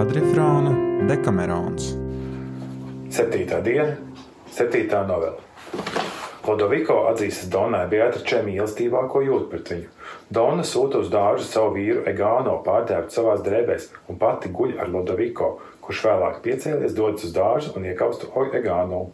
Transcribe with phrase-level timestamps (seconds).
[0.00, 0.70] kvadrifrāna
[1.04, 1.90] Dekamerons.
[3.12, 3.98] Septītā diena,
[4.48, 5.36] septītā novela.
[6.46, 9.90] Lodoviko atzīstas Donai Beatričē mīlestībā, ko jūt pret viņu.
[10.32, 15.50] Dona sūta uz dārzu savu vīru Egāno pārdēvēt savās drēbēs un pati guļ ar Lodoviko,
[15.84, 19.10] kurš vēlāk piecēlies, dodas uz dārzu un iekaustu Egāno.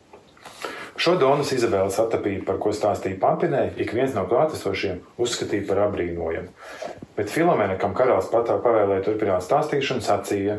[1.07, 6.49] Šo Donas Izabeles atapību, par ko stāstīja Pampinē, ik viens no klātesošiem uzskatīja par apbrīnojumu.
[7.15, 10.57] Bet Filomēna, kam karalis patā pavēlēja turpināt stāstīšanu, sacīja: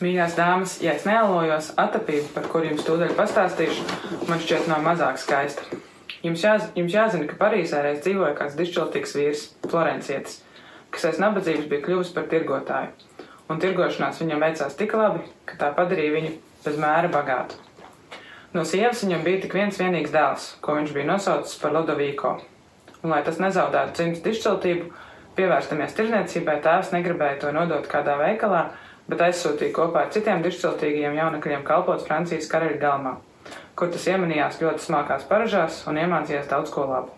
[0.00, 3.84] Mīļās dāmas, ja es nealojos, atapība, par kuru jums tūdaļ pastāstīšu,
[4.30, 5.68] man šķiet nav mazāk skaista.
[6.24, 10.40] Jums, jāz, jums jāzina, ka Parīzē reiz dzīvoja kāds dišķiltīgs vīrs, Florencietis,
[10.96, 13.20] kas aiz nabadzības bija kļuvis par tirgotāju,
[13.52, 16.34] un tirgošanās viņam veicās tik labi, ka tā padarīja viņu
[16.64, 17.60] bez mēra bagātu.
[18.54, 22.36] No sievas viņam bija tik viens vienīgs dēls, ko viņš bija nosaucis par Ludovīko.
[23.00, 24.90] Un, lai tas nezaudētu dzimtas dišķiltību,
[25.34, 28.68] pievērstamies tirzniecībai, tēvs negribēja to nodot kādā veikalā,
[29.10, 33.16] bet aizsūtīja kopā ar citiem dišķiltīgiem jaunekļiem kalpot Francijas karaļa galmā,
[33.74, 37.10] kur tas iemanījās ļoti smalkās paražās un iemācījās daudz ko labu.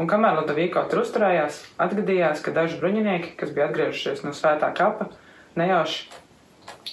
[0.00, 5.12] Un kamēr Ludovīko tur uzturējās, atgadījās, ka daži bruņinieki, kas bija atgriežušies no svētā kapa,
[5.60, 6.21] nejauši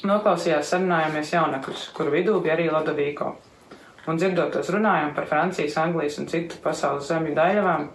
[0.06, 3.32] Noklausījās sarunājamies jaunekļus, kuru vidū bija arī Ladovīko.
[4.08, 7.90] Un dzirdotos runājām par Francijas, Anglijas un citu pasaules zemju daļavām,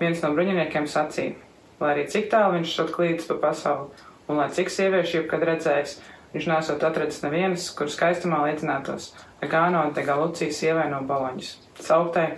[0.00, 1.34] viens no bruņiniekiem sacīja,
[1.82, 5.98] lai arī cik tālu viņš šot klīdis pa pasauli, un lai cik sieviešu jebkad redzējis,
[6.32, 9.10] viņš nesot atradis nevienas, kur skaistumā līdzinātos
[9.42, 12.28] Agāno de Galucijas sievai no Boloņas, sauktai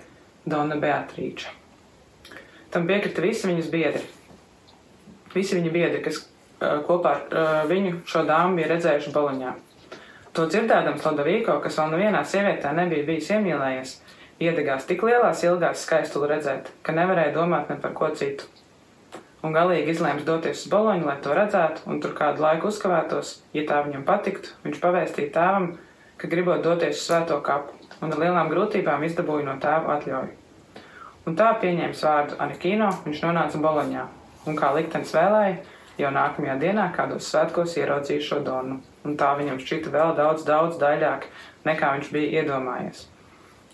[0.48, 1.52] Dona Beatrīča.
[2.72, 4.06] Tam piekrita visi viņas biedri.
[5.36, 6.24] Visi viņa biedri, kas
[6.86, 9.54] kopā ar viņu šo dāmu bija redzējuši Boloņā.
[10.34, 13.94] To dzirdēdams Lodovīko, kas vēl nevienā sievietē nebija bijis iemīlējies,
[14.42, 18.48] iedegās tik lielās ilgās skaistulu redzēt, ka nevarēja domāt ne par ko citu.
[19.44, 23.62] Un galīgi izlēms doties uz Boloņu, lai to redzētu, un tur kādu laiku uzkavētos, ja
[23.68, 25.68] tā viņam patiktu, viņš pavēstīja tēvam,
[26.18, 30.32] ka gribot doties uz svēto kapu, un ar lielām grūtībām izdabūja no tēva atļauju.
[31.28, 34.08] Un tā pieņēmis vārdu Anikino, viņš nonāca Boloņā,
[34.48, 35.60] un kā liktenis vēlēja,
[35.94, 40.80] Jau nākamajā dienā kādos svētkos ieraudzīju šo donu, un tā viņam šķita vēl daudz, daudz
[40.80, 41.28] daļāk,
[41.68, 43.04] nekā viņš bija iedomājies.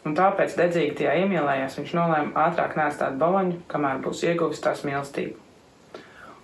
[0.04, 5.38] Un tāpēc dedzīgi tajā iemīlējies, viņš nolēma ātrāk nēstāt baloņu, kamēr būs ieguvis tās mīlestību.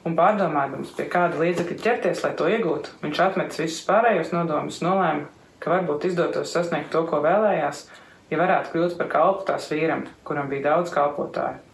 [0.08, 5.28] Un pārdomādams, pie kāda līdzekļa ķerties, lai to iegūtu, viņš atmetis visus pārējos nodomus, nolēma,
[5.60, 7.84] ka varbūt izdotos sasniegt to, ko vēlējās,
[8.32, 11.65] ja varētu kļūt par kalpu tās vīram, kuram bija daudz kalpotāju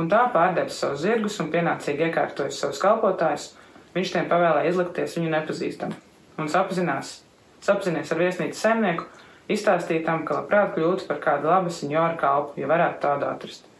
[0.00, 3.50] un tā pārdevis savus zirgus un pienācīgi iekārtojas savus kalpotājus,
[3.94, 5.94] viņš tiem pavēlēja izlikties viņu nepazīstam.
[6.40, 7.20] Un sapazinās,
[7.62, 9.06] sapazinies ar viesnīcas saimnieku,
[9.50, 13.70] izstāstīja tam, ka labprāt kļūtu par kādu labu senjoru kalpu, ja varētu tādu atrast.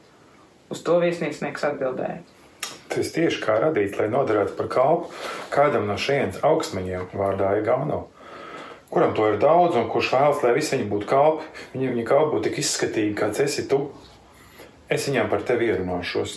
[0.70, 2.22] Uz to viesnīcnieks atbildēja.
[2.94, 5.10] Tas tieši kā radīts, lai noderētu par kalpu
[5.52, 8.04] kādam no šiem augstmeņiem vārdā Igauno.
[8.94, 12.36] Kuram to ir daudz, un kurš vēlas, lai visi viņi būtu kalpi, viņi, viņi kalpi
[12.36, 13.88] būtu tik izskatīgi, kāds esi tu,
[14.94, 16.36] Es viņām par tevi ierunāšos.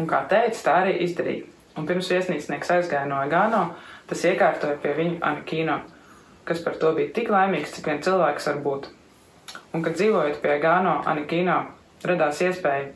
[0.00, 1.50] Un kā teica, tā arī izdarīja.
[1.76, 3.64] Un pirms viesnīcnieks aizgāja no Gāno,
[4.08, 5.80] tas iekārtoja pie viņa Anikino,
[6.48, 8.86] kas par to bija tik laimīgs, cik vien cilvēks var būt.
[9.74, 11.58] Un, kad dzīvojot pie Gāno Anikino,
[12.06, 12.92] radās iespēja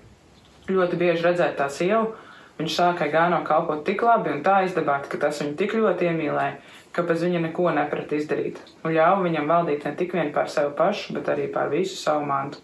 [0.71, 2.15] ļoti bieži redzēt tā sievu,
[2.61, 6.55] viņš sāka Gāno kalpot tik labi un tā izdabāt, ka tas viņu tik ļoti iemīlēja,
[6.95, 10.73] ka bez viņa neko neprat izdarīt, un ļāva viņam valdīt ne tik vien pār sevi
[10.79, 12.63] pašu, bet arī pār visu savu mantu.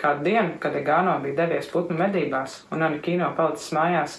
[0.00, 4.14] Kādu dienu, kad Egāno bija devies putnu medībās un Anikino palicis mājās,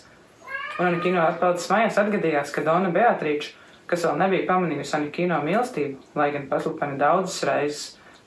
[0.78, 3.56] un Anikino palicis mājās, atgadījās, ka Dona Beatrīča,
[3.90, 7.82] kas vēl nebija pamanījusi Anikino mīlestību, lai gan paslupani daudzas reizes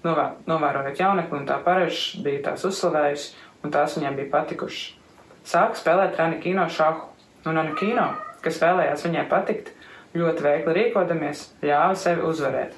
[0.05, 3.31] novā, novērojot jaunekli un tā parežs bija tās uzslavējusi,
[3.65, 4.99] un tās viņam bija patikušas.
[5.45, 7.07] Sāka spēlēt Anikino šahu,
[7.49, 8.09] un Anikino,
[8.45, 9.71] kas vēlējās viņai patikt,
[10.17, 12.75] ļoti veikli rīkodamies, ļāva sevi uzvarēt,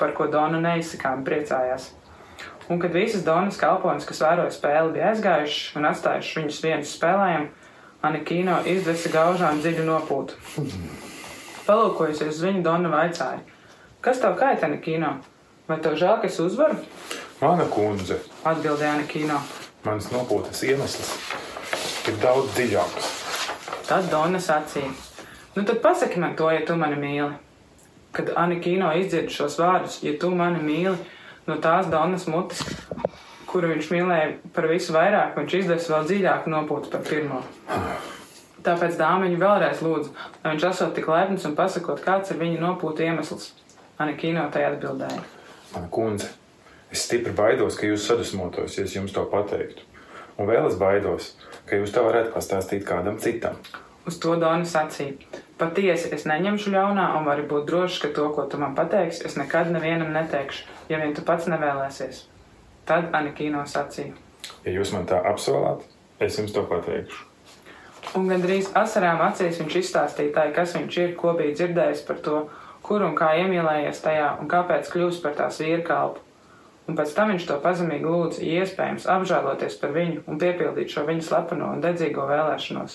[0.00, 1.92] par ko Dona neizsakām priecājās.
[2.68, 7.48] Un kad visas Donas kalpones, kas vēroja spēli, bija aizgājuši un atstājuši viņus vienus spēlējiem,
[8.04, 10.36] Anikino izdesa gaužām dziļu nopūtu.
[11.66, 13.40] Palūkojusies uz viņu, Dona vaicāja:
[14.04, 15.16] Kas tev kaita, Anikino?
[15.68, 16.78] Vai tev žēl, ka es uzvaru?
[17.40, 19.40] Mana kundze, atbildēja Anikino.
[19.88, 21.10] Mans nopūtas iemesls
[22.08, 23.10] ir daudz dziļāks.
[23.88, 24.92] Tad Dona sacīja:
[25.56, 27.32] Nu tad pasaki man to, ja tu mani mīli.
[28.12, 30.96] Kad Anikino izdzird šos vārdus, ja tu mani mīli,
[31.48, 32.62] no tās Donas mutes,
[33.48, 37.40] kuru viņš mīlēja par visu vairāk, viņš izdevs vēl dziļāk nopūtu par pirmo.
[38.66, 40.12] Tāpēc dāmiņu vēlreiz lūdzu,
[40.42, 43.52] lai viņš esot tik laipns un pasakot, kāds ir viņa nopūta iemesls.
[43.98, 45.22] Anikino tai atbildēja.
[45.72, 46.28] Mana kundze,
[46.92, 49.86] es stipri baidos, ka jūs sadusmotos, ja es jums to pateiktu.
[50.38, 51.32] Un vēl es baidos,
[51.66, 53.58] ka jūs to varētu pastāstīt kādam citam.
[54.06, 58.44] Uz to Dona sacīja: Patiesi es neņemšu ļaunā un vari būt drošs, ka to, ko
[58.50, 62.20] tu man pateiksi, es nekad nevienam neteikšu, ja vien tu pats nevēlēsies.
[62.86, 64.14] Tad Anikīno sacīja.
[64.62, 65.82] Ja jūs man tā apsolāt,
[66.22, 67.26] es jums to pateikšu.
[68.16, 72.38] Un gandrīz asarām acīs viņš izstāstīja tai, kas viņš ir, ko bija dzirdējis par to,
[72.86, 76.22] kur un kā iemīlējies tajā un kāpēc kļūst par tās vīra kalpu.
[76.88, 81.02] Un pēc tam viņš to pazemīgi lūdza, ja iespējams, apžēloties par viņu un piepildīt šo
[81.04, 82.94] viņa slepeno un dedzīgo vēlēšanos.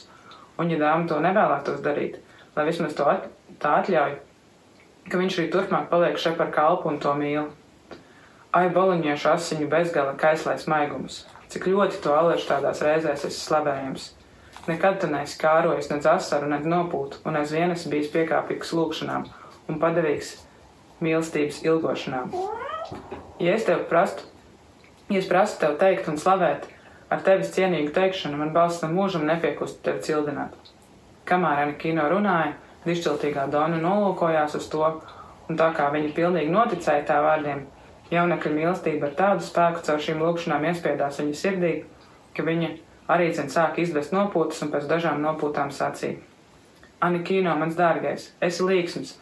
[0.57, 2.17] Un, ja dāma to nevēlētos darīt,
[2.55, 3.27] lai vismaz to at
[3.61, 4.15] tā atļauj,
[5.09, 7.49] ka viņš arī turpmāk paliek šeit par kalpu un to mīl.
[8.53, 14.11] Ai, boloņiešu asiņu bezgala kaislais maigums, cik ļoti to aliešu tādās reizēs esi slavējams.
[14.67, 19.25] Nekad tu neesi kārojis nec asaru, nec nopūtu, un aizvien esi bijis piekāpīgs lūkšanām
[19.67, 20.35] un padevīgs
[21.03, 22.31] mīlestības ilgošanām.
[23.41, 24.29] Ja es tev prastu,
[25.09, 26.69] ja es prastu tev teikt un slavēt,
[27.11, 30.72] ar tevis cienīgu teikšanu man balsts tam mūžam nepiekustu tevi cildināt.
[31.33, 32.51] Kamēr Anikino runāja,
[32.85, 34.85] dišķiltīgā Dona nolūkojās uz to,
[35.49, 37.63] un tā kā viņa pilnīgi noticēja tā vārdiem,
[38.13, 41.71] jaunekļa mīlestība ar tādu spēku caur šīm lūkšanām iespiedās viņa sirdī,
[42.37, 42.69] ka viņa
[43.15, 46.19] arī cen sāka izdvest nopūtas un pēc dažām nopūtām sacīja.
[47.03, 49.15] Anikino, mans dārgais, esi līksms,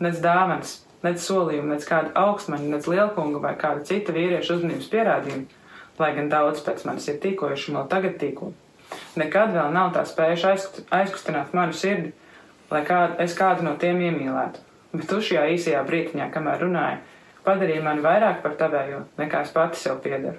[0.00, 5.60] nec dāvans, nec solījumu, nec kāda augstmaņa, nec lielkunga vai kāda cita vīrieša uzmanības pierādījuma,
[6.00, 8.54] lai gan daudz pēc manis ir tīkojuši un vēl tagad tīko.
[9.16, 12.12] Nekad vēl nav tā spējuši aizkust, aizkustināt manu sirdi,
[12.70, 14.60] lai kādu, es kādu no tiem iemīlētu.
[14.92, 17.00] Bet tu šajā īsajā brītiņā, kamēr runāji,
[17.46, 20.36] padarīji mani vairāk par tavējo, nekā es pati sev piederu.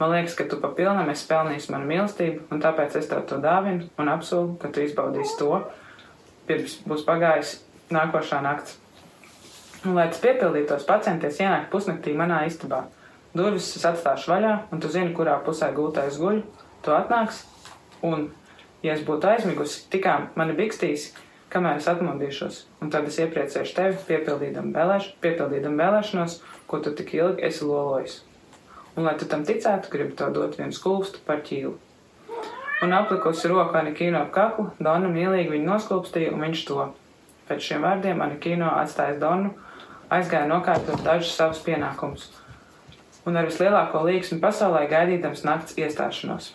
[0.00, 3.90] Man liekas, ka tu papilnam esi pelnījis manu mīlestību, un tāpēc es tev to dāvinu
[4.00, 5.58] un apsolu, ka tu izbaudīsi to,
[6.48, 7.58] pirms būs pagājis
[7.92, 8.78] nākošā nakts.
[9.84, 12.86] Un, lai tas piepildītos, pacenties ienākt pusnaktī manā istabā.
[13.36, 16.40] Durvis es atstāšu vaļā, un tu zini, kurā pusē gultais guļ.
[16.84, 17.44] Tu atnāks,
[18.06, 18.28] un,
[18.84, 21.10] ja es būtu aizmigusi, tikām mani bikstīs,
[21.50, 27.14] kamēr es atmodīšos, un tad es iepriecēšu tevi, piepildīdam, vēlēš, piepildīdam vēlēšanos, ko tu tik
[27.18, 28.20] ilgi esi lolojis.
[28.96, 31.76] Un, lai tu tam ticētu, gribu to dot vienu skulpstu par ķīlu.
[32.80, 36.86] Un aplikusi roku Anikīno ap kaklu, Donna mīlīgi viņu noskulpstīja, un viņš to.
[37.50, 39.50] Pēc šiem vārdiem Anikīno atstājis Donnu,
[40.10, 42.30] aizgāja nokārtot dažus savus pienākumus,
[43.28, 46.54] un ar vislielāko līksmi pasaulē gaidīdams nakts iestāšanos.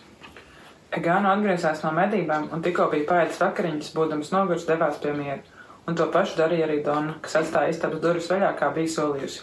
[0.94, 5.42] Egāno atgriezās no medībām un tikko bija pēdas vakariņas, būdams noguris devās pie miera,
[5.86, 9.42] un to pašu darīja arī Donna, kas atstāja istabas durvis vaļā, kā bija solījusi.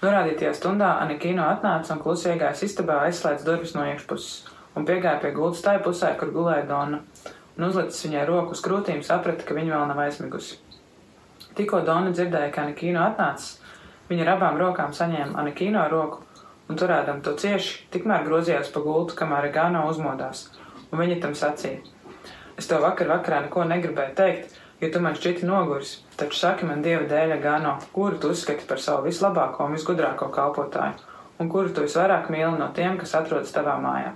[0.00, 5.32] Norādītajā stundā Anikīno atnāca un klusi iegājis istabā, aizslēdz durvis no iekšpuses un piegāja pie
[5.36, 7.00] gultas tai pusē, kur gulēja Donna,
[7.56, 10.60] un uzlicis viņai roku uz krūtīm, saprata, ka viņa vēl nav aizmigusi.
[11.58, 13.58] Tikko Donna dzirdēja, ka Anikīno atnācis,
[14.08, 16.22] viņa ar abām rokām saņēma Anikīno roku
[16.70, 20.46] un turēdam to cieši, tikmēr grozījās pa gultu, kamēr Gāno uzmodās,
[20.90, 21.82] un viņa tam sacīja:
[22.60, 26.84] Es tev vakar vakarā neko negribēju teikt, jo tu man šķiti noguris, taču saki man
[26.84, 31.00] dieva dēļ, Gāno, kuru tu uzskati par savu vislabāko un visgudrāko kalpotāju,
[31.40, 34.14] un kuru tu visvairāk mīli no tiem, kas atrodas tavā mājā.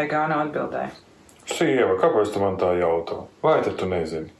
[0.00, 0.90] Egāno atbildēja.
[1.52, 3.18] Sieva, kāpēc tu man tā jautā?
[3.44, 4.32] Vai tad tu nezini?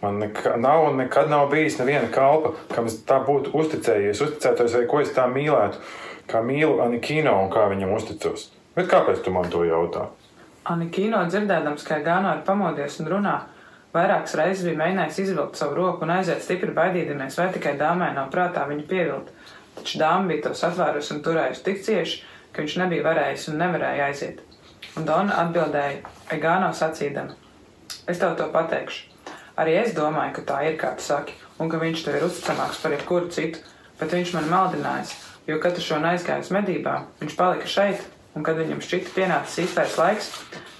[0.00, 4.74] Man nekā, nav un nekad nav bijis neviena kalpa, kam es tā būtu uzticējies, uzticētos,
[4.78, 5.80] vai ko es tā mīlētu,
[6.30, 8.50] kā mīlu Anikino un kā viņam uzticos.
[8.74, 10.08] Bet kāpēc tu man to jautā?
[10.70, 13.34] Anikino dzirdēdams, ka Gāno ir pamodies un runā,
[13.94, 18.32] vairākas reizes bija mēģinājis izvilkt savu roku un aiziet stipri baidīdamies, vai tikai dāmai nav
[18.32, 19.30] prātā viņu pievilt.
[19.76, 22.20] Taču dāma bija tos atvērusi un turējusi tik cieši,
[22.54, 24.42] ka viņš nebija varējis un nevarēja aiziet.
[24.94, 27.34] Un Dona atbildēja Egāno sacīdama:
[28.08, 29.10] Es tev to pateikšu.
[29.58, 32.80] Arī es domāju, ka tā ir, kā tu saki, un ka viņš tev ir uzticamāks
[32.82, 33.60] par jebkuru citu,
[34.00, 35.12] bet viņš man maldinājis,
[35.46, 38.02] jo katru šo aizgāju uz medībām, viņš palika šeit,
[38.34, 40.32] un kad viņam šķita pienācis īstais laiks,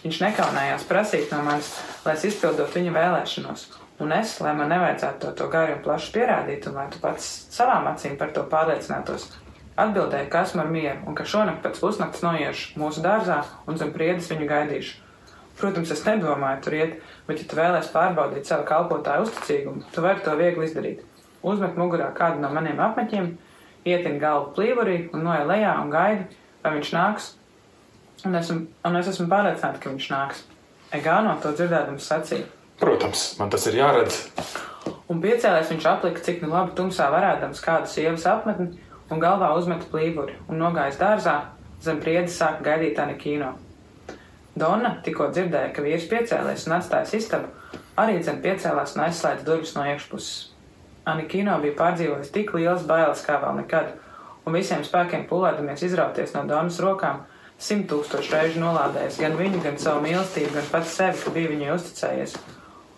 [0.03, 1.71] viņš nekaunējās prasīt no manis,
[2.05, 3.67] lai es izpildot viņa vēlēšanos.
[4.03, 7.29] Un es, lai man nevajadzētu to, to gari un plaši pierādīt, un lai tu pats
[7.55, 9.29] savām acīm par to pārliecinātos,
[9.79, 13.93] atbildēju, ka esmu ar mieru, un ka šonakt pēc pusnakts noiešu mūsu dārzā un zem
[13.95, 15.01] priedes viņu gaidīšu.
[15.55, 16.95] Protams, es nedomāju tur iet,
[17.29, 21.05] bet, ja tu vēlēsies pārbaudīt savu kalpotāju uzticīgumu, tu vari to viegli izdarīt.
[21.47, 23.29] Uzmet mugurā kādu no maniem apmeķiem,
[23.85, 26.27] ietin galvu plīvurī un noej lejā un gaidi,
[26.65, 27.31] vai viņš nāks.
[28.25, 30.45] Un, esmu, un es esmu pārliecināta, ka viņš nāks.
[30.95, 32.47] Egāno to dzirdēdams sacīja.
[32.81, 34.23] Protams, man tas ir jāredz.
[35.13, 38.81] Un piecēlēs viņš aplika, cik nu labi tumsā varēdams kādu sievas apmetni,
[39.13, 41.37] un galvā uzmeta plīvuri, un nogājis dārzā,
[41.85, 43.53] zem priedes sāka gaidīt Anikīno.
[44.57, 47.51] Donna tikko dzirdēja, ka vīrs piecēlēs un atstājis istabu,
[48.01, 50.54] arī zem piecēlās un aizslēdz durvis no iekšpuses.
[51.05, 53.93] Anikino bija pārdzīvojis tik liels bailes kā vēl nekad,
[54.49, 57.23] un visiem spēkiem pulēdamies izrauties no Donas rokām,
[57.61, 61.71] simt tūkstošu reižu nolādējis gan viņu, gan savu mīlestību, gan pats sevi, ka bija viņai
[61.77, 62.37] uzticējies.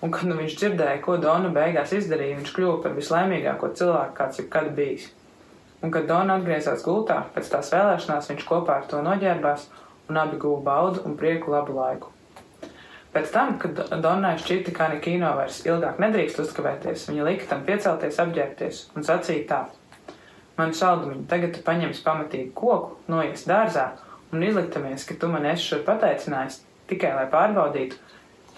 [0.06, 4.42] Un kad nu viņš dzirdēja, ko Dona beigās izdarīja, viņš kļuva par vislaimīgāko cilvēku, kāds
[4.42, 5.08] jebkad bijis.
[5.82, 9.66] Un kad Dona atgriezās gultā, pēc tās vēlēšanās viņš kopā ar to noģērbās,
[10.10, 12.15] un abi guva baudu un prieku labu laiku.
[13.16, 18.18] Pēc tam, kad Donai šķita, ka Nikino vairs ilgāk nedrīkst uzkavēties, viņa lika tam piecelties,
[18.20, 19.60] apģērbties un sacīja tā:
[20.58, 23.86] Man saldumiņi, tagad tu paņemsi pamatīgi koku, noies dārzā
[24.36, 26.60] un izliktamies, ka tu man esi šur pateicinājis,
[26.92, 27.96] tikai lai pārbaudītu,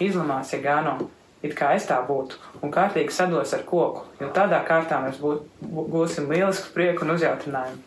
[0.03, 0.99] izlamās, ja gāno,
[1.47, 6.27] it kā es tā būtu, un kārtīgi sados ar koku, jo tādā kārtā mēs gūsim
[6.35, 7.83] lielisku prieku un uzjautrinājumu.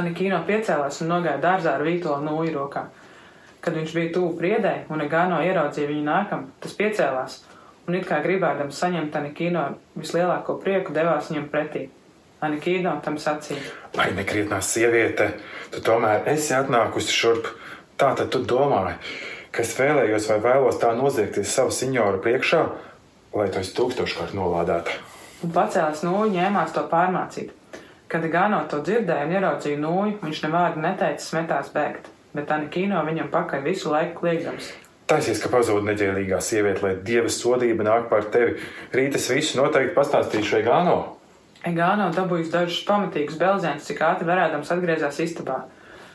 [0.00, 2.88] Anikino piecēlās un nogāja dārzā ar vītolu nūju rokā.
[2.88, 3.03] No
[3.64, 7.40] kad viņš bija tuvu priedēji un Egāno ieraudzīja viņu nākam, tas piecēlās
[7.88, 9.66] un it kā gribēdams saņemt Anikino
[9.96, 11.86] vislielāko prieku, devās viņam pretī.
[12.44, 13.62] Anikino tam sacīja:
[13.96, 15.30] Ai, nekrietnā sieviete,
[15.72, 17.48] tu tomēr esi atnākusi šurp.
[17.96, 18.96] Tā tad tu domāji,
[19.54, 22.62] ka es vēlējos vai vēlos tā noziegties savu senioru priekšā,
[23.38, 24.96] lai to es tūkstoškārt nolādētu.
[25.46, 27.54] Un pacēlās nūju, ņēmās to pārmācīt.
[28.10, 33.02] Kad Gano to dzirdēja un ieraudzīja nūju, viņš nevārdu neteica, smetās bēgt bet tā kino
[33.06, 34.72] viņam pakaļ visu laiku kliedzams.
[35.04, 38.56] Taisies, ka pazuda neģēlīgā sieviete, lai dieva sodība nāk par tevi.
[38.96, 40.96] Rīt es visu noteikti pastāstīšu Egāno.
[41.64, 45.58] Egāno dabūjis dažus pamatīgus belzēnus, cik ātri varēdams atgriezās istabā.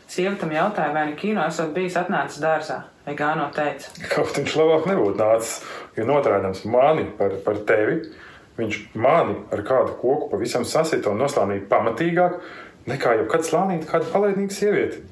[0.10, 2.80] Sievietam jautāja, vai Nikino esat bijis atnācis dārzā.
[3.10, 5.54] Egāno teica, kaut viņš labāk nebūtu nācis,
[5.98, 8.02] jo notrādams mani par, par tevi.
[8.58, 12.42] Viņš mani ar kādu koku pavisam sasita un noslānīja pamatīgāk
[12.90, 15.06] nekā jebkad slānīt kādu palaidnīgu sievieti.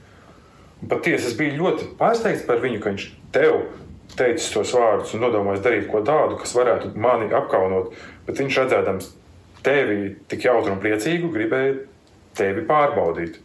[0.85, 3.55] Patiesi, es biju ļoti pārsteigts par viņu, ka viņš tev
[4.17, 7.95] teicis tos vārdus un nodomājis darīt ko tādu, kas varētu mani apkaunot.
[8.27, 9.09] Bet viņš redzēdams
[9.65, 11.79] tevi tik jautru un priecīgu, gribēja
[12.37, 13.39] tevi pārbaudīt.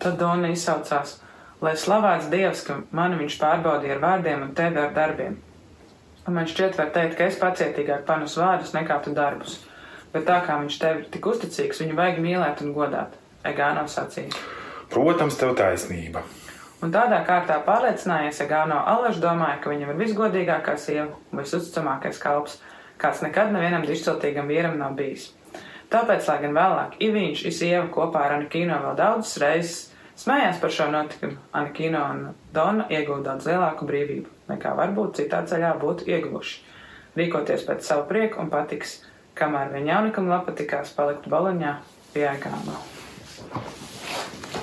[0.00, 1.18] Tad Dona izsaucās,
[1.64, 5.36] lai slavēts Dievs, ka mani viņš pārbaudīja ar vārdiem un tevi ar darbiem.
[6.28, 9.60] Un man šķiet, var teikt, ka es pacietīgāk panesu vārdus nekā tu darbus.
[10.12, 13.16] Bet tā kā viņš tev ir tik uzticīgs, viņu vajag mīlēt un godāt.
[13.48, 14.32] Egāno sacīja.
[14.88, 16.22] Protams, tev taisnība.
[16.78, 22.60] Un tādā kārtā pārliecinājies, ja Gāno Alaša domāja, ka viņam ir visgodīgākā sieva, visusticamākais kalps,
[23.02, 25.32] kāds nekad nevienam dišciltīgam vīram nav bijis.
[25.92, 29.78] Tāpēc, lai gan vēlāk Iviņš un sieva kopā ar Anikino vēl daudzas reizes
[30.20, 32.22] smējās par šo notikumu, Anikino un
[32.54, 36.60] Dona iegūda daudz lielāku brīvību, nekā varbūt citā ceļā būtu ieguvuši.
[37.18, 39.00] Rīkoties pēc savu prieku un patiks,
[39.38, 41.74] kamēr viņa jaunikam lapatikās palikt Boloņā
[42.12, 42.97] pie Gāno.